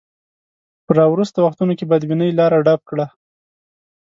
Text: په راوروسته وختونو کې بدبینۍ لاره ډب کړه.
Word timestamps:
په 0.85 0.91
راوروسته 0.99 1.39
وختونو 1.41 1.73
کې 1.77 1.89
بدبینۍ 1.91 2.29
لاره 2.39 2.57
ډب 2.65 2.81
کړه. 2.89 3.05